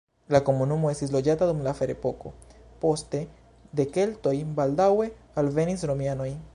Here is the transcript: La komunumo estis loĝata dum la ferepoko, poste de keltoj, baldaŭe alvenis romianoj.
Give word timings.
La 0.35 0.39
komunumo 0.45 0.89
estis 0.91 1.11
loĝata 1.15 1.49
dum 1.49 1.59
la 1.67 1.73
ferepoko, 1.81 2.33
poste 2.85 3.23
de 3.81 3.87
keltoj, 3.99 4.35
baldaŭe 4.61 5.11
alvenis 5.45 5.91
romianoj. 5.93 6.31